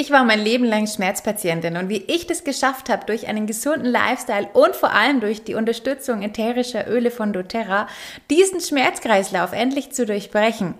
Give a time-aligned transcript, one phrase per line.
[0.00, 3.84] Ich war mein Leben lang Schmerzpatientin und wie ich das geschafft habe, durch einen gesunden
[3.84, 7.88] Lifestyle und vor allem durch die Unterstützung ätherischer Öle von doTERRA,
[8.30, 10.74] diesen Schmerzkreislauf endlich zu durchbrechen,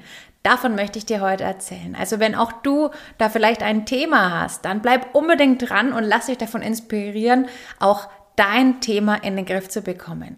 [0.44, 1.96] davon möchte ich dir heute erzählen.
[1.98, 6.26] Also wenn auch du da vielleicht ein Thema hast, dann bleib unbedingt dran und lass
[6.26, 7.48] dich davon inspirieren,
[7.80, 10.36] auch dein Thema in den Griff zu bekommen.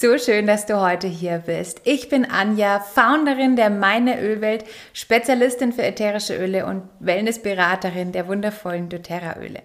[0.00, 1.80] So schön, dass du heute hier bist.
[1.82, 8.88] Ich bin Anja, Founderin der Meine Ölwelt, Spezialistin für ätherische Öle und Wellnessberaterin der wundervollen
[8.88, 9.64] doTERRA Öle.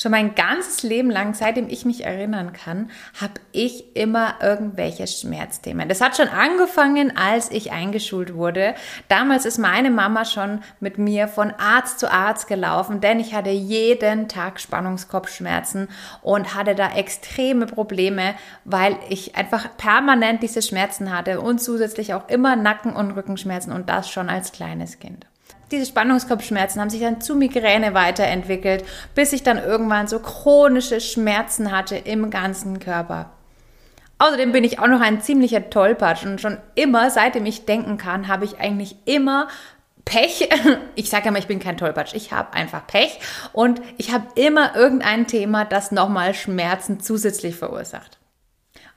[0.00, 2.90] Schon mein ganzes Leben lang, seitdem ich mich erinnern kann,
[3.20, 5.90] habe ich immer irgendwelche Schmerzthemen.
[5.90, 8.74] Das hat schon angefangen, als ich eingeschult wurde.
[9.08, 13.50] Damals ist meine Mama schon mit mir von Arzt zu Arzt gelaufen, denn ich hatte
[13.50, 15.88] jeden Tag Spannungskopfschmerzen
[16.22, 22.26] und hatte da extreme Probleme, weil ich einfach permanent diese Schmerzen hatte und zusätzlich auch
[22.30, 25.26] immer Nacken- und Rückenschmerzen und das schon als kleines Kind
[25.70, 31.72] diese Spannungskopfschmerzen haben sich dann zu Migräne weiterentwickelt, bis ich dann irgendwann so chronische Schmerzen
[31.72, 33.30] hatte im ganzen Körper.
[34.18, 38.28] Außerdem bin ich auch noch ein ziemlicher Tollpatsch und schon immer, seitdem ich denken kann,
[38.28, 39.48] habe ich eigentlich immer
[40.04, 40.48] Pech.
[40.94, 42.14] Ich sage ja mal, ich bin kein Tollpatsch.
[42.14, 43.18] Ich habe einfach Pech
[43.52, 48.19] und ich habe immer irgendein Thema, das nochmal Schmerzen zusätzlich verursacht.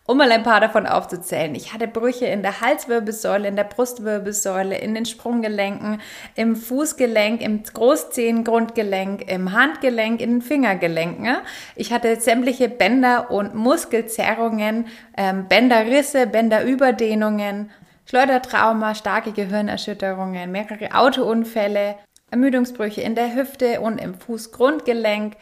[0.05, 1.55] Um mal ein paar davon aufzuzählen.
[1.55, 6.01] Ich hatte Brüche in der Halswirbelsäule, in der Brustwirbelsäule, in den Sprunggelenken,
[6.35, 11.37] im Fußgelenk, im Großzehengrundgelenk, im Handgelenk, in den Fingergelenken.
[11.77, 17.71] Ich hatte sämtliche Bänder- und Muskelzerrungen, ähm, Bänderrisse, Bänderüberdehnungen,
[18.05, 21.95] Schleudertrauma, starke Gehirnerschütterungen, mehrere Autounfälle,
[22.29, 25.37] Ermüdungsbrüche in der Hüfte und im Fußgrundgelenk,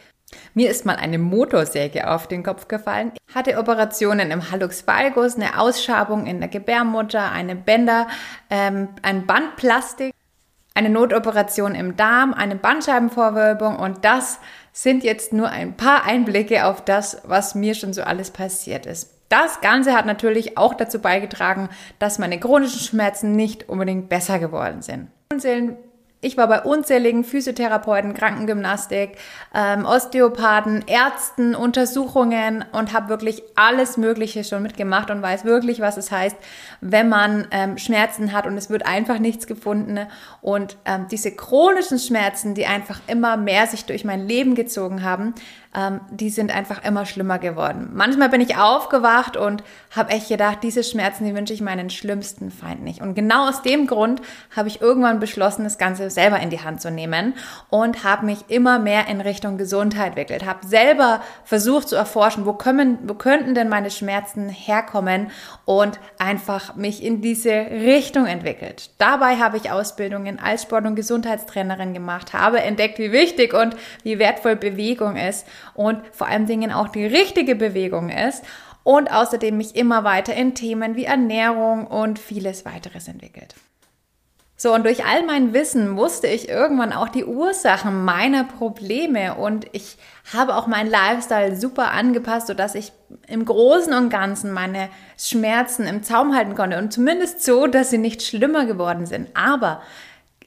[0.54, 5.58] mir ist mal eine Motorsäge auf den Kopf gefallen, hatte Operationen im Hallux valgus, eine
[5.58, 8.08] Ausschabung in der Gebärmutter, eine Bänder,
[8.50, 10.12] ähm, ein Bandplastik,
[10.74, 14.38] eine Notoperation im Darm, eine Bandscheibenvorwölbung und das
[14.72, 19.10] sind jetzt nur ein paar Einblicke auf das, was mir schon so alles passiert ist.
[19.28, 24.82] Das Ganze hat natürlich auch dazu beigetragen, dass meine chronischen Schmerzen nicht unbedingt besser geworden
[24.82, 25.08] sind.
[26.24, 29.18] Ich war bei unzähligen Physiotherapeuten, Krankengymnastik,
[29.52, 35.96] ähm, Osteopathen, Ärzten, Untersuchungen und habe wirklich alles Mögliche schon mitgemacht und weiß wirklich, was
[35.96, 36.36] es heißt,
[36.80, 39.98] wenn man ähm, Schmerzen hat und es wird einfach nichts gefunden.
[40.40, 45.34] Und ähm, diese chronischen Schmerzen, die einfach immer mehr sich durch mein Leben gezogen haben,
[45.74, 47.90] ähm, die sind einfach immer schlimmer geworden.
[47.94, 52.50] Manchmal bin ich aufgewacht und habe echt gedacht, diese Schmerzen, die wünsche ich meinen schlimmsten
[52.50, 53.00] Feind nicht.
[53.00, 54.20] Und genau aus dem Grund
[54.54, 57.34] habe ich irgendwann beschlossen, das Ganze selber in die Hand zu nehmen
[57.70, 60.44] und habe mich immer mehr in Richtung Gesundheit entwickelt.
[60.44, 65.30] Habe selber versucht zu erforschen, wo, können, wo könnten denn meine Schmerzen herkommen
[65.64, 68.90] und einfach mich in diese Richtung entwickelt.
[68.98, 74.18] Dabei habe ich Ausbildungen als Sport- und Gesundheitstrainerin gemacht, habe entdeckt, wie wichtig und wie
[74.18, 78.44] wertvoll Bewegung ist und vor allen Dingen auch die richtige Bewegung ist
[78.84, 83.54] und außerdem mich immer weiter in Themen wie Ernährung und vieles weiteres entwickelt.
[84.62, 89.66] So, und durch all mein Wissen wusste ich irgendwann auch die Ursachen meiner Probleme und
[89.72, 89.96] ich
[90.32, 92.92] habe auch meinen Lifestyle super angepasst, sodass ich
[93.26, 97.98] im Großen und Ganzen meine Schmerzen im Zaum halten konnte und zumindest so, dass sie
[97.98, 99.30] nicht schlimmer geworden sind.
[99.34, 99.82] Aber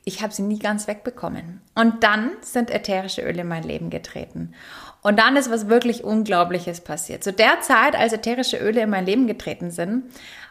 [0.06, 1.62] ich habe sie nie ganz wegbekommen.
[1.74, 4.54] Und dann sind ätherische Öle in mein Leben getreten.
[5.02, 7.24] Und dann ist was wirklich Unglaubliches passiert.
[7.24, 10.04] Zu der Zeit, als ätherische Öle in mein Leben getreten sind,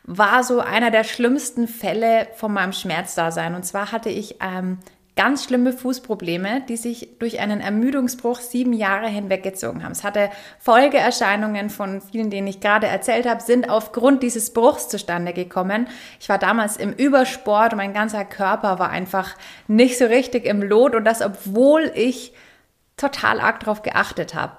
[0.02, 3.54] war so einer der schlimmsten Fälle von meinem Schmerzdasein.
[3.54, 4.78] Und zwar hatte ich ähm,
[5.16, 9.92] ganz schlimme Fußprobleme, die sich durch einen Ermüdungsbruch sieben Jahre hinweggezogen haben.
[9.92, 15.32] Es hatte Folgeerscheinungen von vielen, denen ich gerade erzählt habe, sind aufgrund dieses Bruchs zustande
[15.32, 15.86] gekommen.
[16.18, 19.36] Ich war damals im Übersport und mein ganzer Körper war einfach
[19.68, 22.32] nicht so richtig im Lot und das, obwohl ich
[22.96, 24.56] total arg darauf geachtet habe.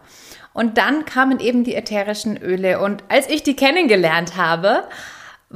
[0.53, 4.87] Und dann kamen eben die ätherischen Öle und als ich die kennengelernt habe,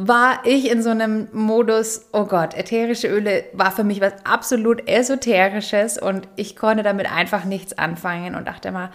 [0.02, 4.88] war ich in so einem Modus, oh Gott, ätherische Öle war für mich was absolut
[4.88, 8.92] Esoterisches und ich konnte damit einfach nichts anfangen und dachte mal,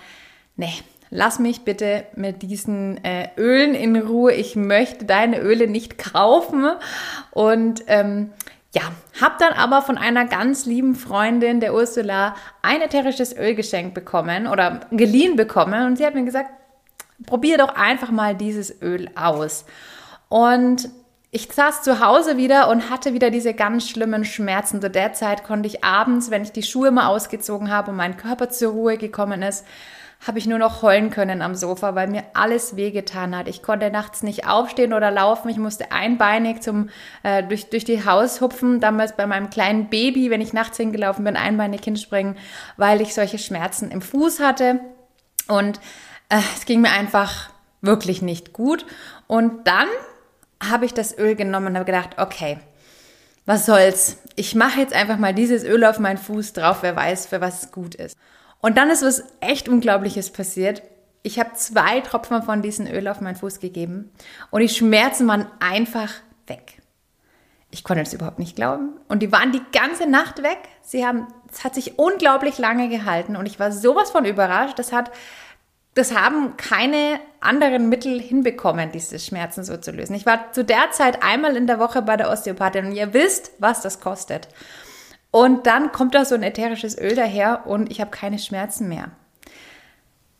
[0.57, 0.73] nee,
[1.11, 4.33] lass mich bitte mit diesen äh, Ölen in Ruhe.
[4.33, 6.71] Ich möchte deine Öle nicht kaufen.
[7.33, 8.31] Und ähm,
[8.75, 8.83] ja,
[9.21, 14.47] habe dann aber von einer ganz lieben Freundin, der Ursula, ein ätherisches Öl geschenkt bekommen
[14.47, 15.87] oder geliehen bekommen.
[15.87, 16.49] Und sie hat mir gesagt,
[17.27, 19.67] probier doch einfach mal dieses Öl aus.
[20.35, 20.89] Und
[21.31, 24.81] ich saß zu Hause wieder und hatte wieder diese ganz schlimmen Schmerzen.
[24.81, 28.17] Zu der Zeit konnte ich abends, wenn ich die Schuhe mal ausgezogen habe und mein
[28.17, 29.65] Körper zur Ruhe gekommen ist,
[30.27, 33.47] habe ich nur noch heulen können am Sofa, weil mir alles wehgetan hat.
[33.47, 35.51] Ich konnte nachts nicht aufstehen oder laufen.
[35.51, 36.89] Ich musste einbeinig zum,
[37.23, 41.25] äh, durch, durch die Haus hupfen, damals bei meinem kleinen Baby, wenn ich nachts hingelaufen
[41.25, 42.37] bin, einbeinig hinspringen,
[42.77, 44.81] weil ich solche Schmerzen im Fuß hatte.
[45.47, 45.79] Und
[46.29, 47.51] äh, es ging mir einfach
[47.83, 48.85] wirklich nicht gut.
[49.29, 49.87] Und dann
[50.71, 52.59] habe ich das Öl genommen und habe gedacht, okay,
[53.47, 54.19] was soll's?
[54.37, 57.65] Ich mache jetzt einfach mal dieses Öl auf meinen Fuß drauf, wer weiß, für was
[57.65, 58.17] es gut ist.
[58.61, 60.83] Und dann ist was echt Unglaubliches passiert.
[61.23, 64.11] Ich habe zwei Tropfen von diesem Öl auf meinen Fuß gegeben
[64.51, 66.13] und die Schmerzen waren einfach
[66.47, 66.81] weg.
[67.71, 68.93] Ich konnte das überhaupt nicht glauben.
[69.09, 70.59] Und die waren die ganze Nacht weg.
[70.81, 74.79] Sie haben, es hat sich unglaublich lange gehalten und ich war sowas von überrascht.
[74.79, 75.11] Das hat,
[75.95, 80.15] das haben keine anderen Mittel hinbekommen, diese Schmerzen so zu lösen.
[80.15, 83.53] Ich war zu der Zeit einmal in der Woche bei der Osteopathin und ihr wisst,
[83.59, 84.49] was das kostet.
[85.31, 89.11] Und dann kommt da so ein ätherisches Öl daher und ich habe keine Schmerzen mehr.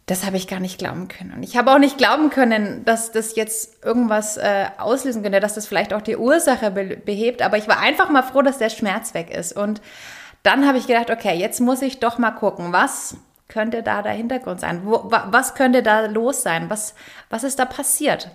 [0.07, 1.33] Das habe ich gar nicht glauben können.
[1.33, 5.55] Und ich habe auch nicht glauben können, dass das jetzt irgendwas äh, auslösen könnte, dass
[5.55, 7.41] das vielleicht auch die Ursache be behebt.
[7.43, 9.57] Aber ich war einfach mal froh, dass der Schmerz weg ist.
[9.57, 9.81] Und
[10.43, 13.17] dann habe ich gedacht, okay, jetzt muss ich doch mal gucken, was
[13.55, 14.81] könnte da der Hintergrund sein?
[14.85, 16.69] Wo, was könnte da los sein?
[16.71, 16.97] Was,
[17.31, 18.29] was ist da passiert?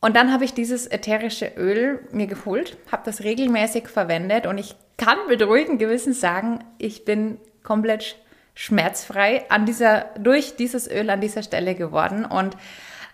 [0.00, 4.76] Und dann habe ich dieses ätherische Öl mir geholt, habe das regelmäßig verwendet und ich
[4.98, 8.16] kann mit ruhigem Gewissen sagen, ich bin komplett
[8.54, 12.26] schmerzfrei an dieser, durch dieses Öl an dieser Stelle geworden.
[12.26, 12.58] Und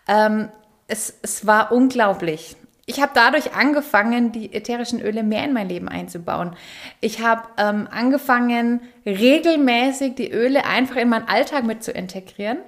[0.08, 0.48] ähm,
[0.88, 2.56] es, es war unglaublich.
[2.88, 6.54] Ich habe dadurch angefangen, die ätherischen Öle mehr in mein Leben einzubauen.
[7.00, 12.58] Ich habe ähm, angefangen, regelmäßig die Öle einfach in meinen Alltag mit zu integrieren.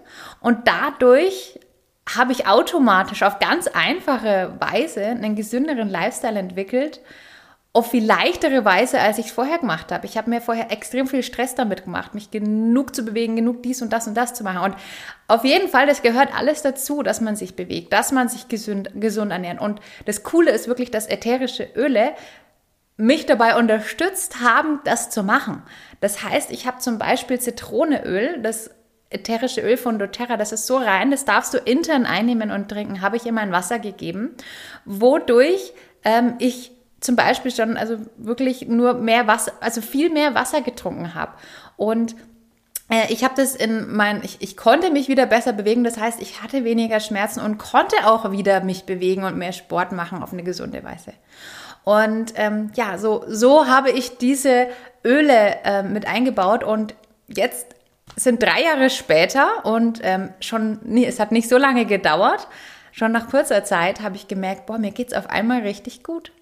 [0.41, 1.61] Und dadurch
[2.17, 7.01] habe ich automatisch auf ganz einfache Weise einen gesünderen Lifestyle entwickelt,
[7.73, 10.07] auf viel leichtere Weise, als ich es vorher gemacht habe.
[10.07, 13.83] Ich habe mir vorher extrem viel Stress damit gemacht, mich genug zu bewegen, genug dies
[13.83, 14.73] und das und das zu machen.
[14.73, 14.77] Und
[15.29, 18.91] auf jeden Fall, das gehört alles dazu, dass man sich bewegt, dass man sich gesund,
[18.95, 19.61] gesund ernährt.
[19.61, 22.13] Und das Coole ist wirklich, dass ätherische Öle
[22.97, 25.63] mich dabei unterstützt haben, das zu machen.
[26.01, 28.71] Das heißt, ich habe zum Beispiel Zitroneöl, das
[29.11, 33.01] ätherische Öl von doTERRA, das ist so rein, das darfst du intern einnehmen und trinken,
[33.01, 34.37] habe ich in mein Wasser gegeben,
[34.85, 35.73] wodurch
[36.05, 41.15] ähm, ich zum Beispiel schon also wirklich nur mehr Wasser, also viel mehr Wasser getrunken
[41.15, 41.33] habe.
[41.77, 42.17] Und
[42.91, 46.21] äh, ich habe das in mein, ich, ich konnte mich wieder besser bewegen, das heißt,
[46.21, 50.33] ich hatte weniger Schmerzen und konnte auch wieder mich bewegen und mehr Sport machen auf
[50.33, 51.13] eine gesunde Weise.
[51.85, 54.69] Und ähm, ja, so, so habe ich diese
[55.05, 56.95] Öle äh, mit eingebaut und
[57.29, 57.67] jetzt
[58.17, 62.49] sind drei Jahre später und ähm, schon, nee, es hat nicht so lange gedauert.
[62.91, 66.33] Schon nach kurzer Zeit habe ich gemerkt, boah, mir geht's auf einmal richtig gut.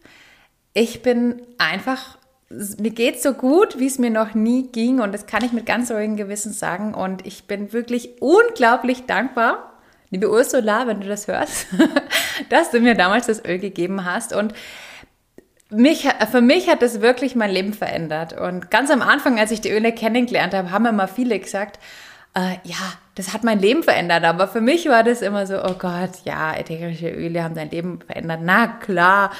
[0.78, 2.18] Ich bin einfach,
[2.50, 5.64] mir geht's so gut, wie es mir noch nie ging und das kann ich mit
[5.64, 9.72] ganz ruhigem Gewissen sagen und ich bin wirklich unglaublich dankbar,
[10.10, 11.68] liebe Ursula, wenn du das hörst,
[12.50, 14.52] dass du mir damals das Öl gegeben hast und
[15.70, 18.38] mich, für mich hat das wirklich mein Leben verändert.
[18.38, 21.80] Und ganz am Anfang, als ich die Öle kennengelernt habe, haben immer viele gesagt,
[22.34, 22.76] äh, ja,
[23.16, 24.24] das hat mein Leben verändert.
[24.24, 28.00] Aber für mich war das immer so, oh Gott, ja, ätherische Öle haben dein Leben
[28.06, 28.40] verändert.
[28.42, 29.32] Na klar.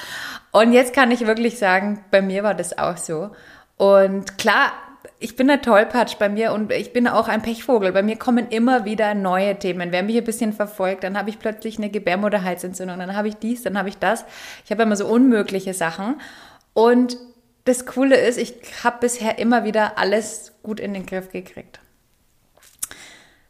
[0.50, 3.31] Und jetzt kann ich wirklich sagen, bei mir war das auch so.
[3.76, 4.73] Und klar,
[5.19, 7.93] ich bin ein Tollpatsch bei mir und ich bin auch ein Pechvogel.
[7.93, 9.93] Bei mir kommen immer wieder neue Themen.
[9.93, 13.62] Wer mich ein bisschen verfolgt, dann habe ich plötzlich eine Gebärmutterhalsentzündung, dann habe ich dies,
[13.62, 14.24] dann habe ich das.
[14.65, 16.20] Ich habe immer so unmögliche Sachen.
[16.72, 17.19] Und
[17.65, 21.81] das Coole ist, ich habe bisher immer wieder alles gut in den Griff gekriegt.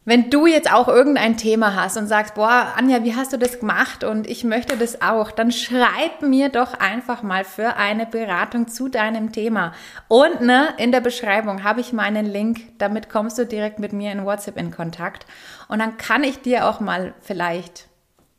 [0.07, 3.59] Wenn du jetzt auch irgendein Thema hast und sagst, boah, Anja, wie hast du das
[3.59, 8.69] gemacht und ich möchte das auch, dann schreib mir doch einfach mal für eine Beratung
[8.69, 9.73] zu deinem Thema.
[10.07, 14.13] Und ne, in der Beschreibung habe ich meinen Link, damit kommst du direkt mit mir
[14.13, 15.25] in WhatsApp in Kontakt.
[15.67, 17.89] Und dann kann ich dir auch mal vielleicht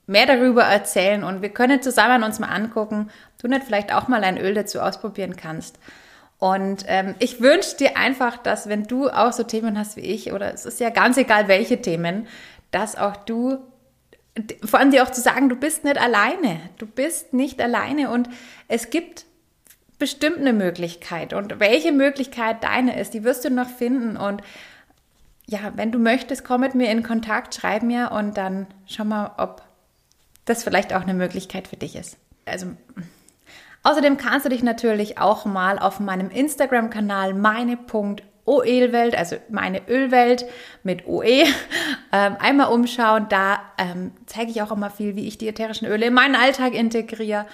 [0.06, 3.10] mehr darüber erzählen und wir können zusammen uns mal angucken,
[3.42, 5.78] du nicht vielleicht auch mal ein Öl dazu ausprobieren kannst.
[6.38, 10.32] Und ähm, ich wünsche dir einfach, dass wenn du auch so Themen hast wie ich,
[10.32, 12.28] oder es ist ja ganz egal, welche Themen,
[12.70, 13.58] dass auch du,
[14.64, 16.60] vor allem dir auch zu sagen, du bist nicht alleine.
[16.78, 18.28] Du bist nicht alleine und
[18.68, 19.24] es gibt
[19.98, 21.32] bestimmt eine Möglichkeit.
[21.32, 24.16] Und welche Möglichkeit deine ist, die wirst du noch finden.
[24.16, 24.42] Und
[25.46, 29.32] ja, wenn du möchtest, komm mit mir in Kontakt, schreib mir und dann schau mal,
[29.38, 29.62] ob
[30.44, 32.16] das vielleicht auch eine Möglichkeit für dich ist.
[32.46, 32.68] Also
[33.88, 40.44] Außerdem kannst du dich natürlich auch mal auf meinem Instagram-Kanal meine.oelwelt, also meine Ölwelt
[40.82, 41.46] mit OE,
[42.12, 43.28] ähm, einmal umschauen.
[43.30, 46.74] Da ähm, zeige ich auch immer viel, wie ich die ätherischen Öle in meinen Alltag
[46.74, 47.46] integriere.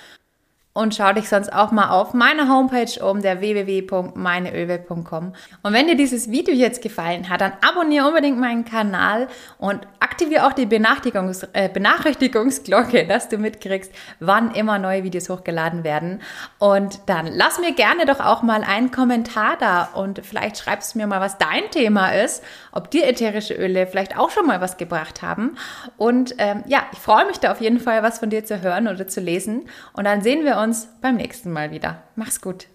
[0.76, 5.32] Und schau dich sonst auch mal auf meiner Homepage um, der www.meineölwelt.com.
[5.62, 9.28] Und wenn dir dieses Video jetzt gefallen hat, dann abonniere unbedingt meinen Kanal
[9.58, 15.84] und aktiviere auch die Benachrichtigungs äh, Benachrichtigungsglocke, dass du mitkriegst, wann immer neue Videos hochgeladen
[15.84, 16.20] werden.
[16.58, 20.98] Und dann lass mir gerne doch auch mal einen Kommentar da und vielleicht schreibst du
[20.98, 24.76] mir mal, was dein Thema ist, ob dir ätherische Öle vielleicht auch schon mal was
[24.76, 25.56] gebracht haben.
[25.96, 28.88] Und ähm, ja, ich freue mich da auf jeden Fall, was von dir zu hören
[28.88, 29.68] oder zu lesen.
[29.92, 32.02] Und dann sehen wir uns beim nächsten Mal wieder.
[32.16, 32.66] Mach's gut.